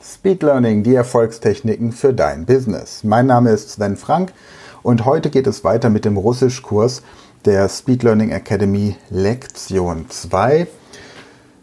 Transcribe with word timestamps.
Speed 0.00 0.44
Learning, 0.44 0.84
die 0.84 0.94
Erfolgstechniken 0.94 1.90
für 1.90 2.14
dein 2.14 2.46
Business. 2.46 3.02
Mein 3.02 3.26
Name 3.26 3.50
ist 3.50 3.70
Sven 3.70 3.96
Frank 3.96 4.32
und 4.84 5.04
heute 5.04 5.28
geht 5.28 5.48
es 5.48 5.64
weiter 5.64 5.90
mit 5.90 6.04
dem 6.04 6.16
Russischkurs 6.16 7.02
der 7.44 7.68
Speed 7.68 8.04
Learning 8.04 8.30
Academy 8.30 8.94
Lektion 9.10 10.08
2. 10.08 10.68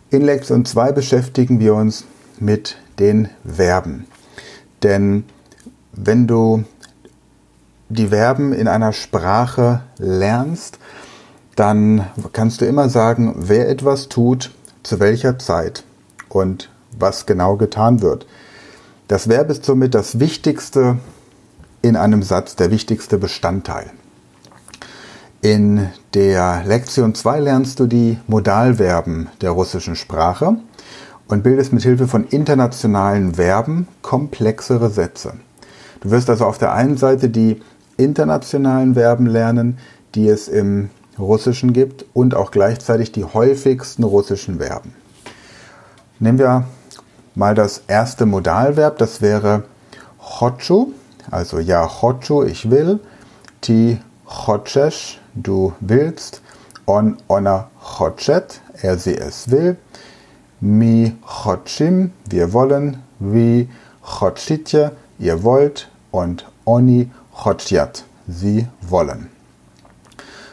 In 0.10 0.22
Lektion 0.22 0.66
2 0.66 0.92
beschäftigen 0.92 1.62
wir 1.62 1.76
uns 1.76 2.04
mit 2.38 2.76
den 3.00 3.30
Verben. 3.46 4.06
Denn 4.84 5.24
wenn 5.94 6.28
du 6.28 6.66
die 7.88 8.08
Verben 8.08 8.52
in 8.52 8.68
einer 8.68 8.92
Sprache 8.92 9.84
lernst, 9.98 10.78
dann 11.56 12.06
kannst 12.34 12.60
du 12.60 12.66
immer 12.66 12.90
sagen, 12.90 13.34
wer 13.38 13.70
etwas 13.70 14.10
tut, 14.10 14.52
zu 14.84 15.00
welcher 15.00 15.40
Zeit 15.40 15.86
und 16.28 16.70
was 17.00 17.26
genau 17.26 17.58
getan 17.58 18.02
wird. 18.02 18.26
Das 19.08 19.30
Verb 19.30 19.50
ist 19.50 19.66
somit 19.66 19.94
das 19.94 20.20
Wichtigste 20.20 20.98
in 21.82 21.96
einem 21.96 22.24
Satz, 22.24 22.56
der 22.56 22.72
wichtigste 22.72 23.18
Bestandteil. 23.18 23.92
In 25.42 25.90
der 26.16 26.64
Lektion 26.66 27.14
2 27.14 27.40
lernst 27.40 27.80
du 27.80 27.86
die 27.86 28.18
Modalverben 28.26 29.30
der 29.42 29.52
russischen 29.52 29.96
Sprache 29.96 30.58
und 31.28 31.44
bildest 31.44 31.72
mit 31.72 31.84
Hilfe 31.84 32.08
von 32.08 32.26
internationalen 32.26 33.36
Verben 33.36 33.88
komplexere 34.02 34.90
Sätze. 34.90 35.34
Du 36.02 36.10
wirst 36.10 36.30
also 36.30 36.46
auf 36.46 36.58
der 36.58 36.74
einen 36.74 36.98
Seite 36.98 37.30
die 37.30 37.62
internationalen 37.98 38.96
Verben 38.96 39.28
lernen, 39.28 39.78
die 40.16 40.28
es 40.28 40.48
im 40.48 40.90
Russischen 41.20 41.74
gibt 41.74 42.06
und 42.14 42.36
auch 42.36 42.52
gleichzeitig 42.52 43.12
die 43.12 43.24
häufigsten 43.24 44.04
russischen 44.04 44.58
Verben. 44.58 44.94
Nehmen 46.20 46.40
wir 46.40 46.66
mal 47.36 47.56
das 47.56 47.84
erste 47.88 48.26
Modalverb, 48.26 48.98
das 48.98 49.22
wäre 49.22 49.64
chochu, 50.20 50.94
also 51.32 51.60
ja 51.60 51.88
chochu, 51.88 52.44
ich 52.44 52.70
will, 52.70 53.00
ti 53.62 54.00
chochesh, 54.26 55.20
du 55.34 55.74
willst, 55.80 56.42
on 56.86 57.18
ona 57.28 57.70
chochet, 57.82 58.62
er 58.82 58.98
sie 58.98 59.18
es 59.18 59.52
will, 59.52 59.78
mi 60.60 61.16
chochim, 61.26 62.12
wir 62.30 62.54
wollen, 62.54 63.04
vi 63.20 63.70
chochitje, 64.02 64.92
ihr 65.20 65.44
wollt. 65.44 65.90
Und 66.12 66.46
oni 66.64 67.12
chotjat, 67.34 68.06
sie 68.26 68.68
wollen. 68.80 69.30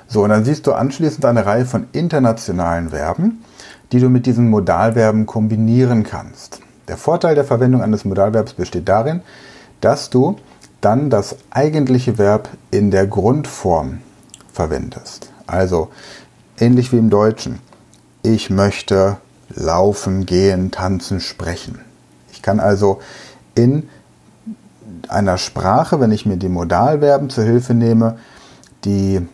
So, 0.09 0.25
und 0.25 0.31
dann 0.31 0.45
siehst 0.45 0.67
du 0.67 0.73
anschließend 0.73 1.25
eine 1.25 1.47
Reihe 1.47 1.67
von 1.67 1.87
internationalen 1.93 2.91
Verben, 2.91 3.45
die 3.93 4.01
du 4.01 4.09
mit 4.09 4.27
diesen 4.27 4.51
Modalverben 4.51 5.25
kombinieren 5.25 6.03
kannst. 6.03 6.61
Der 6.93 6.99
Vorteil 6.99 7.35
der 7.35 7.45
Verwendung 7.45 7.81
eines 7.81 8.05
Modalverbs 8.05 8.53
besteht 8.53 8.87
darin, 8.87 9.23
dass 9.81 10.11
du 10.11 10.37
dann 10.83 11.09
das 11.09 11.37
eigentliche 11.49 12.19
Verb 12.19 12.51
in 12.71 12.91
der 12.91 13.07
Grundform 13.07 14.01
verwendest. 14.53 15.31
Also 15.47 15.89
ähnlich 16.59 16.93
wie 16.93 16.99
im 16.99 17.09
Deutschen. 17.09 17.61
Ich 18.23 18.51
möchte 18.51 19.17
laufen, 19.49 20.27
gehen, 20.27 20.71
tanzen, 20.71 21.21
sprechen. 21.21 21.79
Ich 22.31 22.43
kann 22.43 22.61
also 22.61 23.01
in 23.55 23.89
einer 25.09 25.39
Sprache, 25.39 25.99
wenn 25.99 26.13
ich 26.13 26.27
mir 26.27 26.37
die 26.37 26.51
Modalverben 26.51 27.31
zur 27.31 27.45
Hilfe 27.45 27.73
nehme, 27.73 28.19
die 28.85 29.27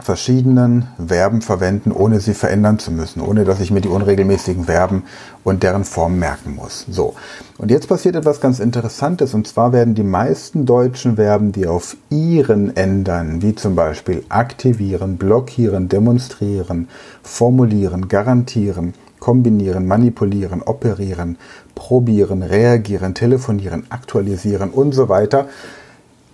verschiedenen 0.00 0.88
Verben 1.06 1.42
verwenden, 1.42 1.92
ohne 1.92 2.20
sie 2.20 2.32
verändern 2.32 2.78
zu 2.78 2.90
müssen, 2.90 3.20
ohne 3.20 3.44
dass 3.44 3.60
ich 3.60 3.70
mir 3.70 3.82
die 3.82 3.88
unregelmäßigen 3.88 4.64
Verben 4.64 5.04
und 5.44 5.62
deren 5.62 5.84
Form 5.84 6.18
merken 6.18 6.54
muss. 6.54 6.86
So. 6.90 7.14
Und 7.58 7.70
jetzt 7.70 7.88
passiert 7.88 8.16
etwas 8.16 8.40
ganz 8.40 8.58
Interessantes, 8.58 9.34
und 9.34 9.46
zwar 9.46 9.72
werden 9.72 9.94
die 9.94 10.02
meisten 10.02 10.64
deutschen 10.64 11.16
Verben, 11.16 11.52
die 11.52 11.66
auf 11.66 11.96
ihren 12.08 12.74
ändern, 12.74 13.42
wie 13.42 13.54
zum 13.54 13.74
Beispiel 13.74 14.24
aktivieren, 14.30 15.18
blockieren, 15.18 15.88
demonstrieren, 15.88 16.88
formulieren, 17.22 18.08
garantieren, 18.08 18.94
kombinieren, 19.20 19.86
manipulieren, 19.86 20.62
operieren, 20.62 21.36
probieren, 21.74 22.42
reagieren, 22.42 23.14
telefonieren, 23.14 23.84
aktualisieren 23.90 24.70
und 24.70 24.92
so 24.92 25.08
weiter, 25.08 25.48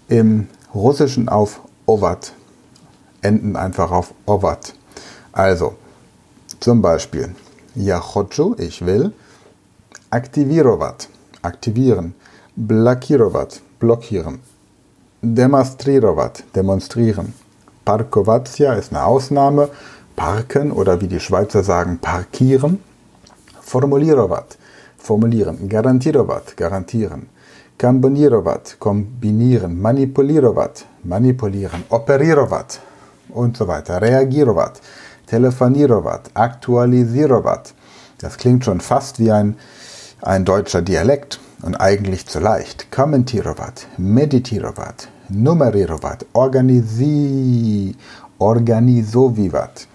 im 0.09 0.47
Russischen 0.75 1.29
auf 1.29 1.61
ovat 1.87 2.33
enden 3.22 3.56
einfach 3.56 3.92
auf 3.92 4.14
ovat. 4.26 4.74
Also, 5.32 5.76
zum 6.60 6.82
Beispiel, 6.82 7.36
ja 7.76 8.00
хочу, 8.00 8.56
ich 8.58 8.86
will, 8.86 9.14
aktivírovat, 10.10 11.10
aktivieren, 11.42 12.14
blokírovat, 12.56 13.62
blockieren, 13.80 14.40
demonstrírovat, 15.22 16.44
demonstrieren, 16.56 17.34
parkovatia 17.86 18.74
ist 18.74 18.92
eine 18.92 19.04
Ausnahme, 19.06 19.70
parken 20.16 20.72
oder 20.72 21.02
wie 21.02 21.08
die 21.08 21.20
Schweizer 21.20 21.64
sagen, 21.64 21.98
parkieren, 22.00 22.80
formulírovat, 23.62 24.58
formulieren, 24.98 25.68
garantírovat, 25.68 26.56
garantieren, 26.58 27.30
kombinírovat, 27.78 28.76
kombinieren, 28.80 29.82
manipulírovat, 29.82 30.86
manipulieren, 31.04 31.84
operírovat, 31.90 32.80
und 33.31 33.57
so 33.57 33.67
weiter. 33.67 34.01
Reagirovat, 34.01 34.81
telefonirovat, 35.27 36.31
aktualisirovat. 36.35 37.75
Das 38.19 38.37
klingt 38.37 38.65
schon 38.65 38.81
fast 38.81 39.19
wie 39.19 39.31
ein, 39.31 39.57
ein 40.23 40.45
deutscher 40.45 40.83
Dialekt 40.83 41.39
und 41.63 41.77
eigentlich 41.81 42.27
zu 42.27 42.41
leicht. 42.41 42.91
Kommentirovat, 42.91 43.87
meditirovat, 43.97 45.09
numerirovat, 45.29 46.27
organisi, 46.33 47.95
organisovivat, 48.39 49.87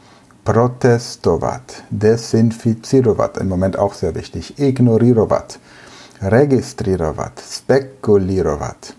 protestovat, 0.43 1.83
desinficirovat, 1.89 3.37
im 3.37 3.47
Moment 3.47 3.77
auch 3.77 3.93
sehr 3.93 4.13
wichtig, 4.15 4.59
ignorirovat, 4.59 5.59
registrirovat, 6.21 7.39
spekulirovat, 7.39 8.93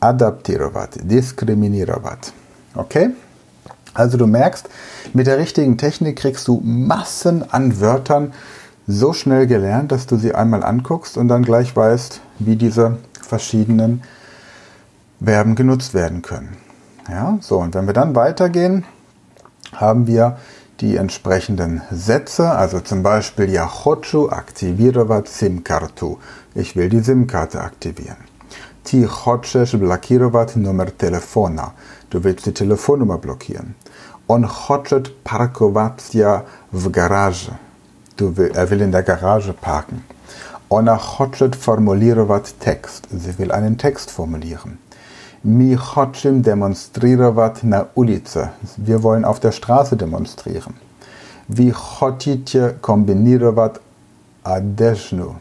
adaptirovat, 0.00 0.98
diskriminirovat. 1.02 2.32
Okay? 2.74 3.10
Also 3.94 4.16
du 4.16 4.26
merkst, 4.26 4.68
mit 5.12 5.26
der 5.26 5.38
richtigen 5.38 5.76
Technik 5.76 6.16
kriegst 6.16 6.48
du 6.48 6.60
Massen 6.64 7.50
an 7.50 7.80
Wörtern 7.80 8.32
so 8.86 9.12
schnell 9.12 9.46
gelernt, 9.46 9.92
dass 9.92 10.06
du 10.06 10.16
sie 10.16 10.34
einmal 10.34 10.64
anguckst 10.64 11.16
und 11.16 11.28
dann 11.28 11.42
gleich 11.42 11.74
weißt, 11.74 12.20
wie 12.38 12.56
diese 12.56 12.98
verschiedenen 13.20 14.02
Verben 15.22 15.54
genutzt 15.54 15.94
werden 15.94 16.22
können. 16.22 16.56
Ja, 17.08 17.38
so 17.40 17.58
und 17.58 17.74
wenn 17.74 17.86
wir 17.86 17.94
dann 17.94 18.14
weitergehen, 18.14 18.84
haben 19.74 20.06
wir 20.06 20.38
die 20.80 20.96
entsprechenden 20.96 21.82
Sätze, 21.90 22.50
also 22.50 22.80
zum 22.80 23.02
Beispiel 23.02 23.46
ja, 23.46 23.62
Yahochu 23.62 24.28
aktivirowa 24.28 25.22
SIM-Kartu. 25.24 26.18
Ich 26.54 26.74
will 26.76 26.88
die 26.88 27.00
SIM-Karte 27.00 27.60
aktivieren. 27.60 28.16
Ty 28.84 29.08
chcesz 29.08 29.76
blokirować 29.76 30.56
numer 30.56 30.92
telefona. 30.92 31.70
Du 32.10 32.20
willst 32.20 32.44
die 32.44 32.52
Telefonnummer 32.52 33.18
blockieren. 33.18 33.72
On 34.28 34.46
chce 34.46 35.00
parkować 35.24 35.92
w 36.72 36.88
garaży. 36.88 37.54
Du 38.16 38.32
will, 38.32 38.50
er 38.56 38.68
will 38.68 38.82
in 38.82 38.90
der 38.90 39.04
Garage 39.04 39.52
parken. 39.52 40.00
Ona 40.70 40.96
chce 40.96 41.50
formulirować 41.56 42.52
Text. 42.52 43.06
Sie 43.10 43.32
will 43.38 43.52
einen 43.52 43.76
Text 43.76 44.10
formulieren. 44.10 44.76
Mi 45.44 45.76
chcem 45.76 46.42
demonstrować 46.42 47.62
na 47.62 47.84
ulicy. 47.94 48.48
Wir 48.78 49.02
wollen 49.02 49.24
auf 49.24 49.40
der 49.40 49.52
Straße 49.52 49.96
demonstrieren. 49.96 50.72
Wie 51.48 51.72
chcecie 51.72 52.74
kombinirować 52.80 53.72
adesznu? 54.44 55.34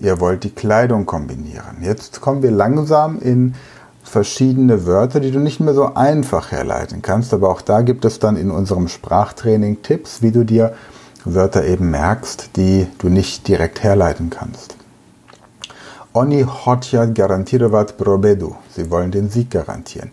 Ihr 0.00 0.20
wollt 0.20 0.44
die 0.44 0.50
Kleidung 0.50 1.06
kombinieren. 1.06 1.82
Jetzt 1.82 2.20
kommen 2.20 2.42
wir 2.42 2.50
langsam 2.50 3.18
in 3.20 3.54
verschiedene 4.02 4.86
Wörter, 4.86 5.20
die 5.20 5.30
du 5.30 5.38
nicht 5.38 5.60
mehr 5.60 5.74
so 5.74 5.94
einfach 5.94 6.52
herleiten 6.52 7.02
kannst. 7.02 7.34
Aber 7.34 7.50
auch 7.50 7.60
da 7.60 7.82
gibt 7.82 8.04
es 8.04 8.18
dann 8.18 8.36
in 8.36 8.50
unserem 8.50 8.88
Sprachtraining 8.88 9.82
Tipps, 9.82 10.22
wie 10.22 10.30
du 10.30 10.44
dir 10.44 10.74
Wörter 11.24 11.64
eben 11.64 11.90
merkst, 11.90 12.50
die 12.56 12.86
du 12.98 13.08
nicht 13.08 13.48
direkt 13.48 13.82
herleiten 13.82 14.30
kannst. 14.30 14.76
Oni 16.14 16.42
hoćat 16.42 17.14
garantirovat 17.14 17.96
probedu. 17.96 18.56
Sie 18.76 18.90
wollen 18.90 19.10
den 19.10 19.28
Sieg 19.28 19.50
garantieren. 19.50 20.10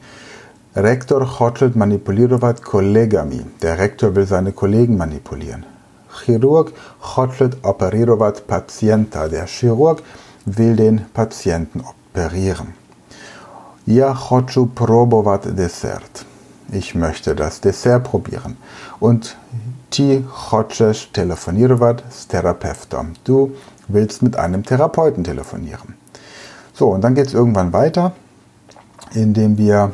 Rektor 0.75 1.23
hoćat 1.23 1.75
manipulirovat 1.75 2.59
kolegami. 2.59 3.45
Der 3.61 3.77
Rektor 3.77 4.15
will 4.15 4.27
seine 4.27 4.51
Kollegen 4.51 4.97
manipulieren 4.97 5.74
chirurg 6.23 6.67
hoćet 6.99 7.55
operirovat 7.63 8.41
pacienta. 8.47 9.27
Der 9.27 9.47
Chirurg 9.47 9.97
will 10.45 10.75
den 10.75 10.99
Patienten 11.13 11.81
operieren. 11.81 12.67
Ja 13.85 14.13
hoću 14.13 14.67
probovat 14.75 15.47
desert. 15.47 16.25
Ich 16.73 16.95
möchte 16.95 17.33
das 17.33 17.59
Dessert 17.59 18.03
probieren. 18.11 18.55
Und 18.99 19.25
ti 19.89 20.23
hoćeš 20.49 21.05
telefonirovat 21.11 22.03
s 22.11 22.25
terapeutom. 22.25 23.13
Du 23.25 23.49
willst 23.87 24.21
mit 24.21 24.35
einem 24.35 24.63
Therapeuten 24.63 25.23
telefonieren. 25.23 25.93
So, 26.73 26.85
und 26.85 27.01
dann 27.03 27.15
geht 27.15 27.27
es 27.27 27.33
irgendwann 27.33 27.73
weiter, 27.73 28.11
indem 29.13 29.57
wir 29.57 29.91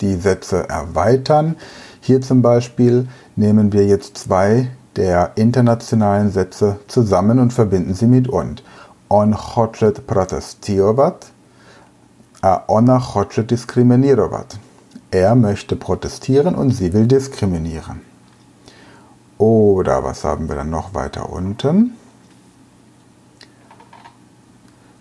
die 0.00 0.16
Sätze 0.16 0.68
erweitern. 0.68 1.56
Hier 2.00 2.20
zum 2.20 2.42
Beispiel 2.42 3.08
nehmen 3.36 3.72
wir 3.72 3.86
jetzt 3.86 4.16
zwei 4.16 4.70
der 4.95 5.31
internationalen 5.35 6.31
Sätze 6.31 6.79
zusammen 6.87 7.39
und 7.39 7.53
verbinden 7.53 7.93
sie 7.93 8.07
mit 8.07 8.27
und. 8.27 8.63
On 9.09 9.33
хочет 9.33 10.07
протестировать, 10.07 11.31
a 12.41 12.63
ona 12.67 12.99
хочет 12.99 13.47
дискриминировать. 13.47 14.57
Er 15.11 15.35
möchte 15.35 15.75
protestieren 15.75 16.55
und 16.55 16.71
sie 16.71 16.93
will 16.93 17.07
diskriminieren. 17.07 18.01
Oder 19.37 20.03
was 20.03 20.23
haben 20.23 20.47
wir 20.47 20.55
dann 20.55 20.69
noch 20.69 20.93
weiter 20.93 21.29
unten? 21.29 21.97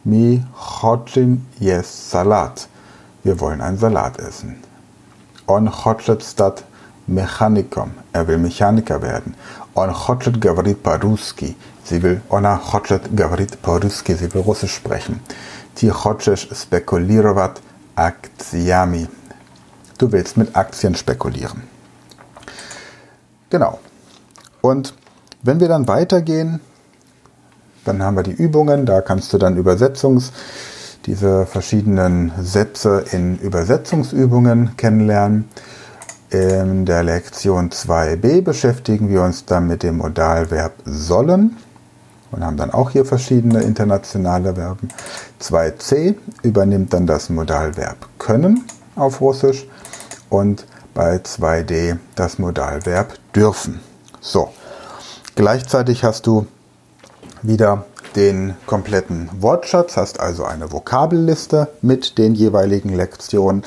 Mi 0.03 0.43
хочем 0.55 1.47
есть 1.59 2.11
Salat. 2.11 2.69
Wir 3.23 3.39
wollen 3.39 3.61
einen 3.61 3.77
Salat 3.77 4.19
essen. 4.19 4.57
On 5.47 5.71
хочет 5.71 6.23
стать 6.23 6.65
Mechanikom. 7.07 7.91
Er 8.13 8.27
will 8.27 8.39
Mechaniker 8.39 9.03
werden. 9.03 9.35
On 9.75 9.93
хочет 9.93 10.39
говорить 10.39 10.83
по-русски. 10.83 11.57
Sie 11.89 12.01
will, 12.03 12.21
ona 12.29 12.59
хочет 12.59 13.15
говорить 13.15 13.59
по-русски. 13.59 14.13
Sie 14.13 14.29
will 14.33 14.45
Russisch 14.45 14.75
sprechen. 14.75 15.21
Ти 15.75 15.89
хочешь 15.89 16.49
спекулировать 16.53 17.59
акциями. 17.97 19.09
Du 19.99 20.11
willst 20.11 20.37
mit 20.37 20.57
Aktien 20.57 20.95
spekulieren. 20.95 21.63
Genau. 23.51 23.79
Und 24.63 24.95
wenn 25.43 25.61
wir 25.61 25.69
dann 25.69 25.89
weitergehen, 25.89 26.61
dann 27.85 28.03
haben 28.03 28.17
wir 28.17 28.23
die 28.23 28.33
Übungen, 28.33 28.87
da 28.87 29.01
kannst 29.01 29.33
du 29.33 29.39
dann 29.39 29.57
Übersetzungs, 29.57 30.33
diese 31.07 31.47
verschiedenen 31.47 32.33
Sätze 32.41 33.05
in 33.11 33.39
Übersetzungsübungen 33.39 34.77
kennenlernen. 34.77 35.49
In 36.32 36.86
der 36.86 37.04
Lektion 37.04 37.70
2b 37.70 38.42
beschäftigen 38.42 39.10
wir 39.10 39.22
uns 39.22 39.46
dann 39.46 39.68
mit 39.68 39.84
dem 39.84 39.98
Modalverb 39.98 40.74
sollen 40.84 41.56
und 42.32 42.44
haben 42.44 42.58
dann 42.58 42.72
auch 42.72 42.90
hier 42.90 43.06
verschiedene 43.06 43.62
internationale 43.62 44.56
Verben. 44.56 44.90
2c 45.42 46.16
übernimmt 46.42 46.94
dann 46.94 47.06
das 47.06 47.30
Modalverb 47.30 47.98
können 48.18 48.66
auf 48.96 49.22
Russisch 49.22 49.68
und 50.30 50.66
bei 50.94 51.18
2d 51.18 51.98
das 52.16 52.40
Modalverb 52.40 53.14
dürfen. 53.36 53.80
So, 54.20 54.50
gleichzeitig 55.36 56.04
hast 56.04 56.26
du 56.26 56.48
wieder 57.44 57.86
den 58.16 58.56
kompletten 58.66 59.30
Wortschatz, 59.40 59.98
hast 59.98 60.20
also 60.20 60.46
eine 60.46 60.72
Vokabelliste 60.72 61.68
mit 61.82 62.18
den 62.18 62.34
jeweiligen 62.34 62.90
Lektionen, 62.90 63.64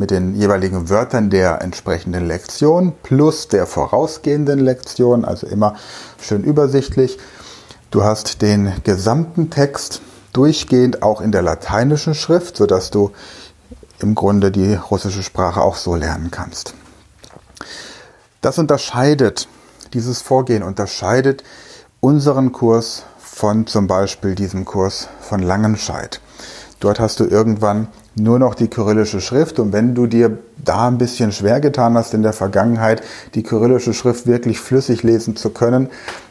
mit 0.00 0.10
den 0.10 0.34
jeweiligen 0.34 0.88
Wörtern 0.88 1.28
der 1.28 1.60
entsprechenden 1.60 2.26
Lektion 2.26 2.94
plus 3.02 3.48
der 3.48 3.66
vorausgehenden 3.66 4.58
Lektion, 4.58 5.26
also 5.26 5.46
immer 5.46 5.76
schön 6.18 6.42
übersichtlich. 6.42 7.18
Du 7.90 8.02
hast 8.02 8.40
den 8.40 8.72
gesamten 8.82 9.50
Text 9.50 10.00
durchgehend 10.32 11.02
auch 11.02 11.20
in 11.20 11.32
der 11.32 11.42
lateinischen 11.42 12.14
Schrift, 12.14 12.56
sodass 12.56 12.90
du 12.90 13.10
im 13.98 14.14
Grunde 14.14 14.50
die 14.50 14.72
russische 14.74 15.22
Sprache 15.22 15.60
auch 15.60 15.76
so 15.76 15.94
lernen 15.94 16.30
kannst. 16.30 16.72
Das 18.40 18.58
unterscheidet, 18.58 19.48
dieses 19.92 20.22
Vorgehen 20.22 20.62
unterscheidet 20.62 21.44
unseren 22.00 22.52
Kurs 22.52 23.02
von 23.18 23.66
zum 23.66 23.86
Beispiel 23.86 24.34
diesem 24.34 24.64
Kurs 24.64 25.08
von 25.20 25.40
Langenscheid. 25.40 26.22
Dort 26.80 26.98
hast 26.98 27.20
du 27.20 27.24
irgendwann 27.24 27.88
nur 28.16 28.38
noch 28.38 28.54
die 28.54 28.68
kyrillische 28.68 29.20
Schrift 29.20 29.58
und 29.58 29.72
wenn 29.72 29.94
du 29.94 30.06
dir 30.06 30.38
da 30.64 30.88
ein 30.88 30.98
bisschen 30.98 31.30
schwer 31.30 31.60
getan 31.60 31.94
hast 31.94 32.14
in 32.14 32.22
der 32.22 32.32
Vergangenheit, 32.32 33.02
die 33.34 33.42
kyrillische 33.42 33.94
Schrift 33.94 34.26
wirklich 34.26 34.60
flüssig 34.60 35.02
lesen 35.02 35.36
zu 35.36 35.50
können, 35.50 35.90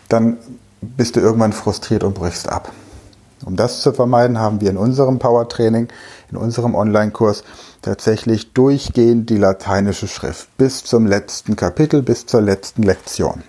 dann 0.10 0.38
bist 0.81 1.16
du 1.16 1.19
irgendwann 1.19 1.54
frustriert 1.54 2.04
und 2.04 2.16
brichst 2.16 2.50
ab. 2.50 2.72
Um 3.46 3.56
das 3.56 3.81
zu 3.81 3.94
vermeiden, 3.94 4.40
haben 4.40 4.60
wir 4.60 4.69
in 4.69 4.78
unserem 4.78 5.19
Power 5.19 5.48
Training, 5.48 5.88
in 6.30 6.38
unserem 6.38 6.75
Online-Kurs 6.75 7.44
tatsächlich 7.81 8.51
durchgehend 8.54 9.30
die 9.30 9.38
lateinische 9.38 10.07
Schrift 10.07 10.50
bis 10.57 10.84
zum 10.84 11.06
letzten 11.06 11.56
Kapitel, 11.56 12.01
bis 12.01 12.25
zur 12.25 12.42
letzten 12.42 12.84
Lektion. 12.84 13.44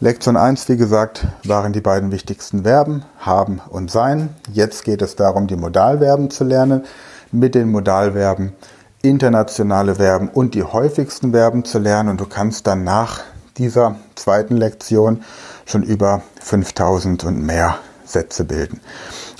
Lektion 0.00 0.36
1, 0.36 0.68
wie 0.68 0.76
gesagt, 0.76 1.24
waren 1.44 1.72
die 1.72 1.80
beiden 1.80 2.10
wichtigsten 2.10 2.64
Verben, 2.64 3.04
haben 3.20 3.60
und 3.70 3.92
sein. 3.92 4.34
Jetzt 4.52 4.84
geht 4.84 5.02
es 5.02 5.14
darum, 5.14 5.46
die 5.46 5.54
Modalverben 5.54 6.30
zu 6.30 6.42
lernen, 6.42 6.84
mit 7.30 7.54
den 7.54 7.70
Modalverben 7.70 8.54
internationale 9.02 9.94
Verben 9.94 10.28
und 10.28 10.54
die 10.54 10.64
häufigsten 10.64 11.30
Verben 11.30 11.64
zu 11.64 11.78
lernen. 11.78 12.08
Und 12.08 12.20
du 12.20 12.26
kannst 12.26 12.66
dann 12.66 12.82
nach 12.82 13.20
dieser 13.56 13.94
zweiten 14.16 14.56
Lektion 14.56 15.22
schon 15.64 15.84
über 15.84 16.22
5000 16.40 17.22
und 17.22 17.46
mehr 17.46 17.78
Sätze 18.04 18.44
bilden. 18.44 18.80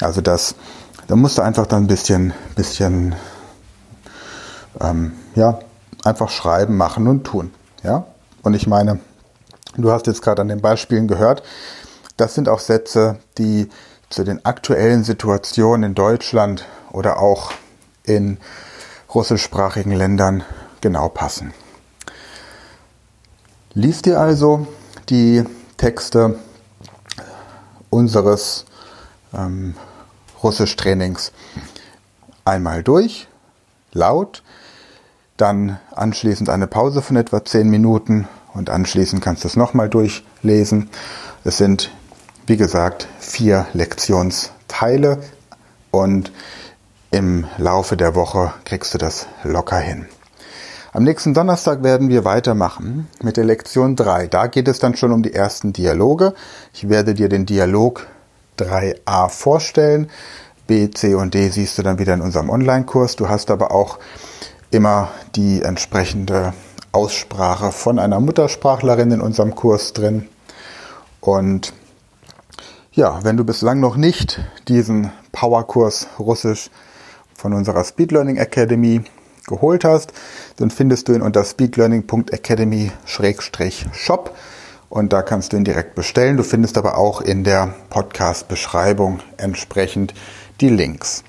Also 0.00 0.20
das, 0.20 0.54
da 1.08 1.16
musst 1.16 1.36
du 1.36 1.42
einfach 1.42 1.66
dann 1.66 1.84
ein 1.84 1.88
bisschen, 1.88 2.32
bisschen, 2.54 3.16
ähm, 4.80 5.14
ja, 5.34 5.58
einfach 6.04 6.30
schreiben, 6.30 6.76
machen 6.76 7.08
und 7.08 7.24
tun. 7.24 7.52
Ja, 7.82 8.06
und 8.42 8.54
ich 8.54 8.68
meine, 8.68 9.00
du 9.82 9.90
hast 9.90 10.06
jetzt 10.06 10.22
gerade 10.22 10.42
an 10.42 10.48
den 10.48 10.60
Beispielen 10.60 11.08
gehört, 11.08 11.42
das 12.16 12.34
sind 12.34 12.48
auch 12.48 12.60
Sätze, 12.60 13.18
die 13.38 13.68
zu 14.08 14.24
den 14.24 14.44
aktuellen 14.44 15.02
Situationen 15.02 15.90
in 15.90 15.94
Deutschland 15.94 16.64
oder 16.92 17.18
auch 17.18 17.52
in 18.04 18.38
russischsprachigen 19.12 19.92
Ländern 19.92 20.44
genau 20.80 21.08
passen. 21.08 21.52
Lies 23.72 24.02
dir 24.02 24.20
also 24.20 24.66
die 25.08 25.44
Texte 25.76 26.38
unseres 27.90 28.66
ähm, 29.32 29.74
Russisch-Trainings 30.42 31.32
einmal 32.44 32.82
durch, 32.82 33.26
laut, 33.92 34.42
dann 35.36 35.80
anschließend 35.92 36.48
eine 36.50 36.66
Pause 36.66 37.02
von 37.02 37.16
etwa 37.16 37.44
10 37.44 37.68
Minuten 37.68 38.28
und 38.54 38.70
anschließend 38.70 39.22
kannst 39.22 39.44
du 39.44 39.48
es 39.48 39.56
nochmal 39.56 39.88
durchlesen. 39.88 40.88
Es 41.44 41.58
sind, 41.58 41.90
wie 42.46 42.56
gesagt, 42.56 43.08
vier 43.18 43.66
Lektionsteile 43.74 45.18
und 45.90 46.32
im 47.10 47.46
Laufe 47.58 47.96
der 47.96 48.14
Woche 48.14 48.52
kriegst 48.64 48.94
du 48.94 48.98
das 48.98 49.26
locker 49.42 49.78
hin. 49.78 50.06
Am 50.92 51.02
nächsten 51.02 51.34
Donnerstag 51.34 51.82
werden 51.82 52.08
wir 52.08 52.24
weitermachen 52.24 53.08
mit 53.20 53.36
der 53.36 53.44
Lektion 53.44 53.96
3. 53.96 54.28
Da 54.28 54.46
geht 54.46 54.68
es 54.68 54.78
dann 54.78 54.96
schon 54.96 55.10
um 55.10 55.24
die 55.24 55.34
ersten 55.34 55.72
Dialoge. 55.72 56.34
Ich 56.72 56.88
werde 56.88 57.14
dir 57.14 57.28
den 57.28 57.46
Dialog 57.46 58.06
3a 58.58 59.28
vorstellen. 59.28 60.08
B, 60.68 60.90
C 60.90 61.14
und 61.14 61.34
D 61.34 61.48
siehst 61.48 61.76
du 61.78 61.82
dann 61.82 61.98
wieder 61.98 62.14
in 62.14 62.20
unserem 62.20 62.48
Online-Kurs. 62.48 63.16
Du 63.16 63.28
hast 63.28 63.50
aber 63.50 63.72
auch 63.72 63.98
immer 64.70 65.10
die 65.34 65.62
entsprechende 65.62 66.54
Aussprache 66.94 67.72
von 67.72 67.98
einer 67.98 68.20
Muttersprachlerin 68.20 69.10
in 69.10 69.20
unserem 69.20 69.54
Kurs 69.54 69.92
drin. 69.92 70.28
Und 71.20 71.74
ja, 72.92 73.20
wenn 73.24 73.36
du 73.36 73.44
bislang 73.44 73.80
noch 73.80 73.96
nicht 73.96 74.40
diesen 74.68 75.10
Powerkurs 75.32 76.06
Russisch 76.18 76.70
von 77.36 77.52
unserer 77.52 77.82
Speed 77.82 78.12
Learning 78.12 78.36
Academy 78.36 79.02
geholt 79.46 79.84
hast, 79.84 80.12
dann 80.56 80.70
findest 80.70 81.08
du 81.08 81.12
ihn 81.12 81.22
unter 81.22 81.44
speedlearning.academy-shop 81.44 84.36
und 84.88 85.12
da 85.12 85.22
kannst 85.22 85.52
du 85.52 85.56
ihn 85.56 85.64
direkt 85.64 85.96
bestellen. 85.96 86.36
Du 86.36 86.44
findest 86.44 86.78
aber 86.78 86.96
auch 86.96 87.20
in 87.20 87.42
der 87.44 87.74
Podcast-Beschreibung 87.90 89.20
entsprechend 89.36 90.14
die 90.60 90.70
Links. 90.70 91.24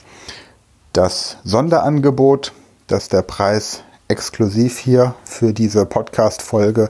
Das 0.94 1.38
Sonderangebot, 1.44 2.54
dass 2.88 3.10
der 3.10 3.24
Preis 3.24 3.84
exklusiv 4.08 4.78
hier 4.78 5.16
für 5.24 5.54
diese 5.54 5.86
Podcast-Folge 5.86 6.90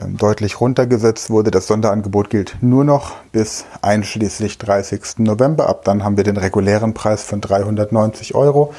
ähm, 0.00 0.16
deutlich 0.16 0.60
runtergesetzt 0.60 1.30
wurde. 1.30 1.50
Das 1.50 1.66
Sonderangebot 1.66 2.30
gilt 2.30 2.56
nur 2.60 2.84
noch 2.84 3.16
bis 3.32 3.64
einschließlich 3.82 4.58
30. 4.58 5.18
November. 5.18 5.68
Ab 5.68 5.84
dann 5.84 6.02
haben 6.02 6.16
wir 6.16 6.24
den 6.24 6.36
regulären 6.36 6.94
Preis 6.94 7.22
von 7.22 7.40
390 7.40 8.34
Euro. 8.34 8.74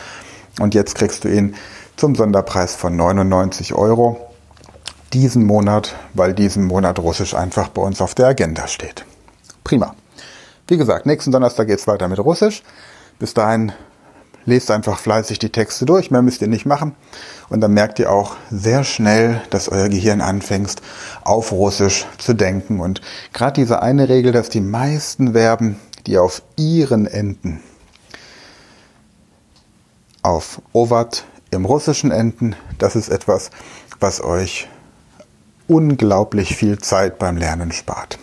Und 0.59 0.73
jetzt 0.73 0.95
kriegst 0.95 1.23
du 1.23 1.29
ihn 1.29 1.55
zum 1.95 2.15
Sonderpreis 2.15 2.75
von 2.75 2.95
99 2.95 3.73
Euro 3.73 4.29
diesen 5.13 5.45
Monat, 5.45 5.95
weil 6.13 6.33
diesen 6.33 6.65
Monat 6.65 6.97
Russisch 6.99 7.35
einfach 7.35 7.69
bei 7.69 7.81
uns 7.81 8.01
auf 8.01 8.15
der 8.15 8.27
Agenda 8.27 8.67
steht. 8.67 9.05
Prima. 9.63 9.95
Wie 10.67 10.77
gesagt, 10.77 11.05
nächsten 11.05 11.31
Donnerstag 11.31 11.67
geht 11.67 11.79
es 11.79 11.87
weiter 11.87 12.07
mit 12.07 12.19
Russisch. 12.19 12.63
Bis 13.19 13.33
dahin 13.33 13.71
lest 14.45 14.71
einfach 14.71 14.99
fleißig 14.99 15.39
die 15.39 15.51
Texte 15.51 15.85
durch, 15.85 16.11
mehr 16.11 16.21
müsst 16.21 16.41
ihr 16.41 16.47
nicht 16.47 16.65
machen. 16.65 16.95
Und 17.49 17.61
dann 17.61 17.73
merkt 17.73 17.99
ihr 17.99 18.11
auch 18.11 18.35
sehr 18.49 18.83
schnell, 18.83 19.41
dass 19.49 19.69
euer 19.69 19.89
Gehirn 19.89 20.21
anfängt, 20.21 20.75
auf 21.23 21.51
Russisch 21.51 22.05
zu 22.17 22.33
denken. 22.33 22.79
Und 22.79 23.01
gerade 23.33 23.61
diese 23.61 23.81
eine 23.81 24.09
Regel, 24.09 24.31
dass 24.31 24.49
die 24.49 24.61
meisten 24.61 25.33
Verben, 25.33 25.79
die 26.07 26.17
auf 26.17 26.41
ihren 26.55 27.05
enden, 27.05 27.61
auf 30.21 30.61
Ovat 30.71 31.25
im 31.51 31.65
Russischen 31.65 32.11
enden, 32.11 32.55
das 32.79 32.95
ist 32.95 33.09
etwas, 33.09 33.51
was 33.99 34.23
euch 34.23 34.67
unglaublich 35.67 36.55
viel 36.55 36.79
Zeit 36.79 37.19
beim 37.19 37.37
Lernen 37.37 37.71
spart. 37.71 38.17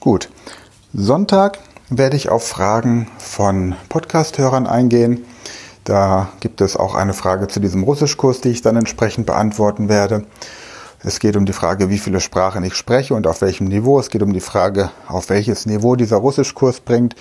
Gut, 0.00 0.28
Sonntag 0.92 1.58
werde 1.98 2.16
ich 2.16 2.28
auf 2.28 2.46
Fragen 2.46 3.06
von 3.18 3.74
Podcast-Hörern 3.88 4.66
eingehen. 4.66 5.24
Da 5.84 6.28
gibt 6.40 6.60
es 6.60 6.76
auch 6.76 6.94
eine 6.94 7.12
Frage 7.12 7.48
zu 7.48 7.60
diesem 7.60 7.82
Russischkurs, 7.82 8.40
die 8.40 8.50
ich 8.50 8.62
dann 8.62 8.76
entsprechend 8.76 9.26
beantworten 9.26 9.88
werde. 9.88 10.24
Es 11.00 11.18
geht 11.18 11.36
um 11.36 11.44
die 11.44 11.52
Frage, 11.52 11.90
wie 11.90 11.98
viele 11.98 12.20
Sprachen 12.20 12.62
ich 12.64 12.74
spreche 12.74 13.14
und 13.14 13.26
auf 13.26 13.40
welchem 13.40 13.66
Niveau. 13.66 13.98
Es 13.98 14.08
geht 14.08 14.22
um 14.22 14.32
die 14.32 14.40
Frage, 14.40 14.90
auf 15.08 15.28
welches 15.28 15.66
Niveau 15.66 15.96
dieser 15.96 16.18
Russischkurs 16.18 16.80
bringt. 16.80 17.16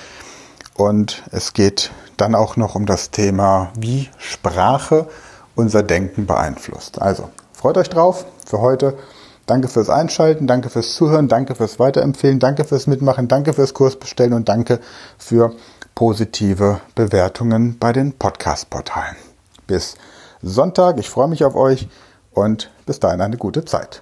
Und 0.75 1.23
es 1.31 1.53
geht 1.53 1.91
dann 2.17 2.35
auch 2.35 2.55
noch 2.55 2.75
um 2.75 2.85
das 2.85 3.11
Thema, 3.11 3.71
wie 3.77 4.09
Sprache 4.17 5.07
unser 5.55 5.83
Denken 5.83 6.27
beeinflusst. 6.27 7.01
Also 7.01 7.29
freut 7.51 7.77
euch 7.77 7.89
drauf 7.89 8.25
für 8.45 8.61
heute. 8.61 8.97
Danke 9.51 9.67
fürs 9.67 9.89
Einschalten, 9.89 10.47
danke 10.47 10.69
fürs 10.69 10.93
Zuhören, 10.93 11.27
danke 11.27 11.55
fürs 11.55 11.77
Weiterempfehlen, 11.77 12.39
danke 12.39 12.63
fürs 12.63 12.87
Mitmachen, 12.87 13.27
danke 13.27 13.51
fürs 13.51 13.73
Kursbestellen 13.73 14.31
und 14.31 14.47
danke 14.47 14.79
für 15.17 15.51
positive 15.93 16.79
Bewertungen 16.95 17.77
bei 17.77 17.91
den 17.91 18.13
Podcast-Portalen. 18.13 19.17
Bis 19.67 19.95
Sonntag, 20.41 20.99
ich 20.99 21.09
freue 21.09 21.27
mich 21.27 21.43
auf 21.43 21.55
euch 21.55 21.89
und 22.31 22.71
bis 22.85 23.01
dahin 23.01 23.19
eine 23.19 23.35
gute 23.35 23.65
Zeit. 23.65 24.01